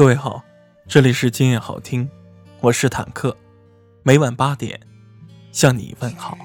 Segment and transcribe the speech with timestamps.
[0.00, 0.42] 各位好，
[0.88, 2.08] 这里是今夜好听，
[2.60, 3.36] 我是坦克，
[4.02, 4.80] 每晚八点
[5.52, 6.38] 向你问好。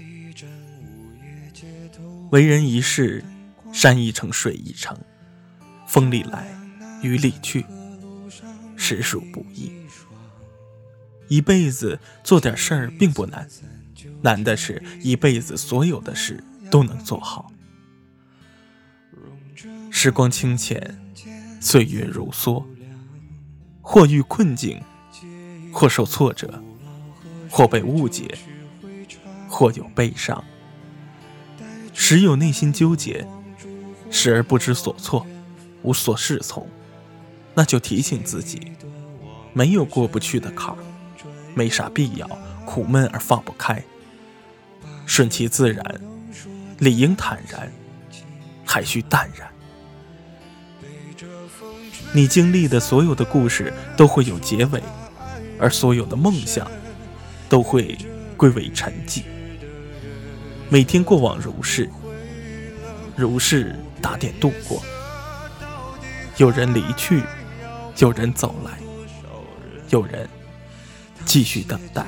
[2.31, 3.23] 为人一世，
[3.71, 4.99] 山一程，水一程，
[5.87, 6.53] 风里来，
[7.01, 7.65] 雨里去，
[8.76, 9.72] 实属不易。
[11.29, 13.47] 一辈子做点事儿并不难，
[14.22, 17.53] 难的是一辈子所有的事都能做好。
[19.89, 20.99] 时光清浅，
[21.61, 22.61] 岁月如梭。
[23.88, 24.81] 或遇困境，
[25.71, 26.62] 或受挫折，
[27.52, 28.35] 或被误解，
[29.48, 30.43] 或有悲伤，
[31.93, 33.26] 时有内心纠结，
[34.09, 35.26] 时而不知所措，
[35.84, 36.67] 无所适从，
[37.53, 38.71] 那就提醒自己，
[39.53, 40.77] 没有过不去的坎儿，
[41.54, 42.27] 没啥必要
[42.65, 43.81] 苦闷而放不开，
[45.05, 46.02] 顺其自然，
[46.79, 47.71] 理应坦然，
[48.65, 49.48] 还需淡然。
[52.16, 54.82] 你经历的所有的故事都会有结尾，
[55.60, 56.66] 而所有的梦想
[57.49, 57.98] 都会
[58.38, 59.24] 归为沉寂。
[60.70, 61.90] 每天过往如是，
[63.18, 64.82] 如是打点度过。
[66.38, 67.22] 有人离去，
[67.98, 68.72] 有人走来，
[69.90, 70.30] 有人
[71.26, 72.06] 继续等待。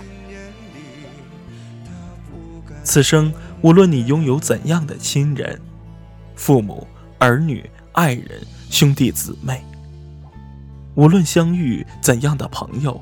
[2.81, 5.59] 此生无论你拥有怎样的亲人、
[6.37, 6.87] 父母、
[7.19, 8.41] 儿女、爱人、
[8.71, 9.61] 兄弟姊妹。
[10.97, 12.99] 无论相遇怎样的朋友，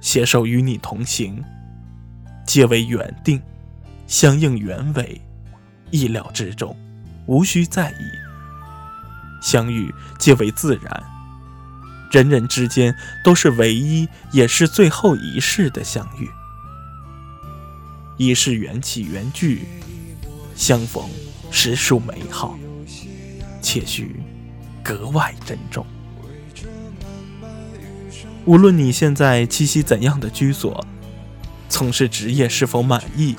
[0.00, 1.40] 携手与你同行，
[2.44, 3.40] 皆为缘定，
[4.08, 5.20] 相应原委，
[5.92, 6.76] 意料之中，
[7.26, 7.94] 无需在意。
[9.40, 11.04] 相遇皆为自然，
[12.10, 12.92] 人人之间
[13.24, 16.28] 都是唯一，也是最后一世的相遇。
[18.16, 19.68] 一世缘起缘聚，
[20.56, 21.08] 相逢
[21.52, 22.58] 实属美好，
[23.62, 24.20] 且需
[24.82, 25.86] 格外珍重。
[28.46, 30.84] 无论你现在栖息怎样的居所，
[31.68, 33.36] 从事职业是否满意，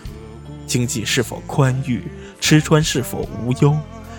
[0.68, 2.04] 经济是否宽裕，
[2.40, 3.78] 吃穿是否无忧，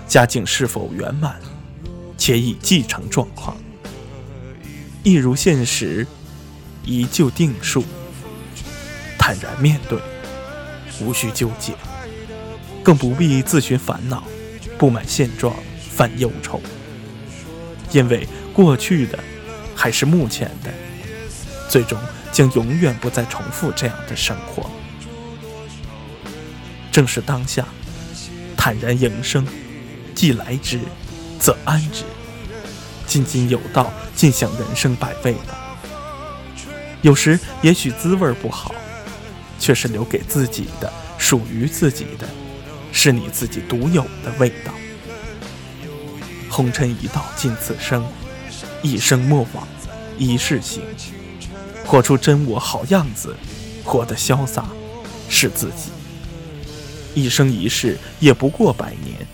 [0.09, 1.41] 家境是否圆满，
[2.19, 3.57] 且已继承状况，
[5.05, 6.07] 一如现实，
[6.85, 7.85] 依旧定数，
[9.17, 10.01] 坦然面对，
[11.01, 11.75] 无需纠结，
[12.83, 14.25] 更不必自寻烦恼，
[14.77, 15.55] 不满现状，
[15.91, 16.61] 犯忧愁，
[17.93, 19.17] 因为过去的。
[19.75, 20.71] 还是目前的，
[21.69, 21.99] 最终
[22.31, 24.71] 将永远不再重复这样的生活。
[26.91, 27.67] 正是当下，
[28.57, 29.47] 坦然迎生，
[30.15, 30.79] 既来之，
[31.39, 32.05] 则安之。
[33.07, 35.79] 津津有道，尽享人生百味吧。
[37.01, 38.75] 有时也许滋味不好，
[39.59, 42.29] 却是留给自己的，属于自己的，
[42.93, 44.73] 是你自己独有的味道。
[46.49, 48.07] 红尘一道尽此生。
[48.83, 49.67] 一生莫忘，
[50.19, 50.83] 一世行，
[51.85, 53.37] 活出真我好样子，
[53.85, 54.67] 活得潇洒，
[55.29, 55.91] 是自己。
[57.15, 59.27] 一生一世也不过百年，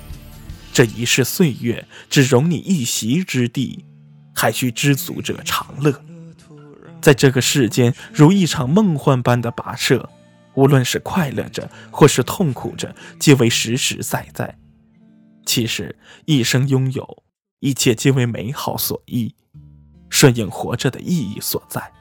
[0.73, 3.85] 这一世岁月只容你一席之地，
[4.35, 5.99] 还需知足者常乐。
[7.01, 10.11] 在这个世间，如一场梦幻般的跋涉，
[10.55, 14.59] 无论是快乐着，或是痛苦着，皆为实实在在。
[15.47, 17.23] 其实，一生拥有。
[17.61, 19.35] 一切皆为美好所依，
[20.09, 21.93] 顺应活着的意义所在。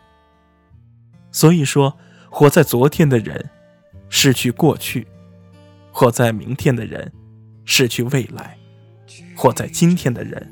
[1.31, 1.97] 所以说，
[2.29, 3.49] 活在昨天的人，
[4.09, 5.05] 失去过去；
[5.91, 7.11] 活在明天的人，
[7.65, 8.57] 失去未来；
[9.35, 10.51] 活在今天的人，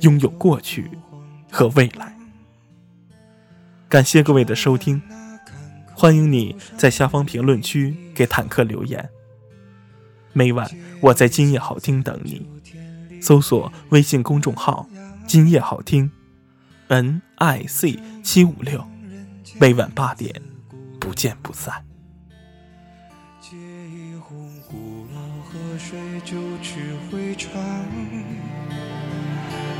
[0.00, 0.90] 拥有过去
[1.50, 2.16] 和未来。
[3.88, 5.00] 感谢各位的收听，
[5.94, 9.08] 欢迎你在下方评论区给坦克留言。
[10.32, 10.68] 每晚
[11.00, 12.53] 我在今夜好听等你。
[13.24, 14.86] 搜索微信公众号
[15.26, 16.10] “今夜好听
[16.88, 18.84] ”，N I C 七五六，
[19.58, 20.42] 每晚八点
[21.00, 21.86] 不见不散。
[23.40, 24.34] 借一壶
[24.68, 27.50] 古老河水，就去回船，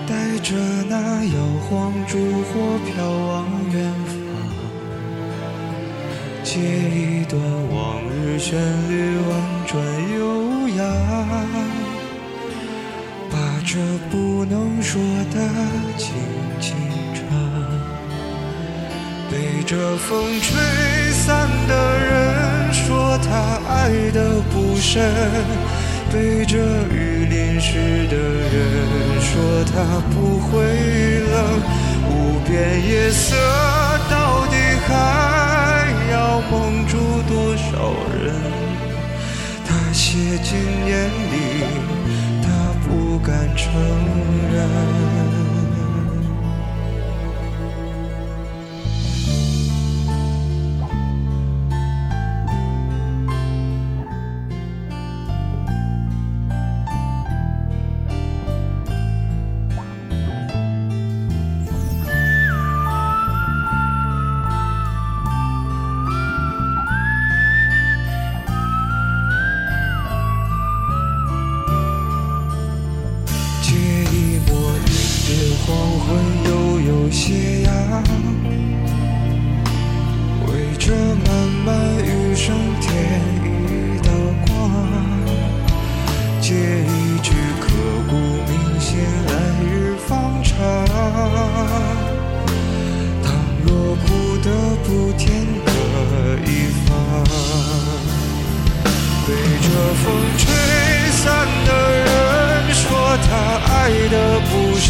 [0.09, 0.55] 带着
[0.89, 4.17] 那摇晃烛火飘往远方。
[6.43, 8.59] 借一段往日旋
[8.89, 9.75] 律，婉转
[10.17, 11.64] 悠扬。
[13.67, 13.81] 这
[14.11, 15.01] 不能说
[15.33, 15.41] 的
[15.97, 16.15] 轻
[16.61, 16.77] 轻
[17.15, 17.23] 唱，
[19.31, 25.11] 被这风吹散的人说他爱的不深，
[26.13, 26.59] 被这
[26.93, 28.53] 雨淋湿的人
[29.21, 30.63] 说他不会
[31.31, 31.63] 冷。
[32.11, 33.35] 无边夜色
[34.11, 34.57] 到底
[34.87, 34.93] 还
[36.13, 38.35] 要蒙住多少人？
[39.67, 40.55] 他写进
[40.87, 41.94] 眼里。
[43.56, 43.73] 承
[44.53, 45.34] 认。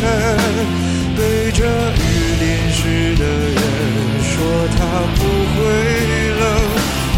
[0.04, 0.12] 不深，
[1.16, 1.98] 被这雨
[2.40, 2.78] 淋湿
[3.16, 3.56] 的人
[4.22, 4.32] 说
[4.76, 4.80] 他
[5.16, 5.20] 不
[5.54, 5.58] 会
[6.40, 6.42] 冷。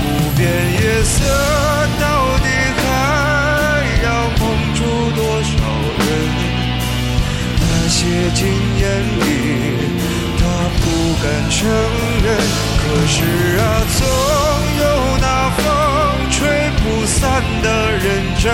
[0.02, 0.06] 无
[0.36, 1.14] 边夜色
[1.98, 2.04] 到
[2.38, 2.46] 底
[2.76, 2.84] 还
[4.04, 4.06] 要
[4.38, 4.42] 蒙
[4.74, 4.78] 住
[5.16, 5.50] 多少
[5.98, 6.08] 人？
[7.58, 7.98] 那些
[8.34, 8.40] 经
[8.78, 8.84] 验
[9.18, 9.22] 里，
[10.38, 10.42] 他
[10.80, 10.84] 不
[11.22, 11.58] 敢承
[12.24, 12.26] 认。
[12.78, 13.16] 可是
[13.58, 13.62] 啊，
[13.98, 14.00] 总
[14.78, 14.84] 有
[15.20, 15.60] 那风
[16.30, 16.36] 吹
[16.82, 17.66] 不散的
[17.98, 18.04] 认
[18.38, 18.44] 真，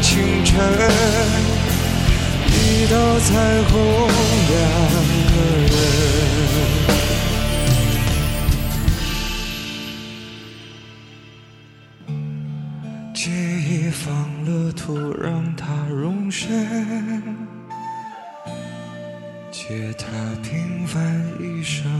[0.00, 0.56] 清晨，
[2.52, 4.08] 一道彩虹，
[4.48, 4.54] 两
[5.32, 5.72] 个人。
[13.14, 14.04] 借一方
[14.44, 16.68] 乐土，让它容身，
[19.50, 20.06] 借他
[20.42, 21.02] 平凡
[21.40, 21.90] 一生